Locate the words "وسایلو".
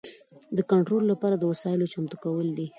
1.51-1.91